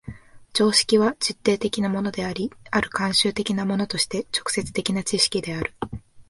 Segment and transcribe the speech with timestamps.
[0.53, 5.75] 常識は実定的なものであり、或る慣習的なものとして直接的な知識である。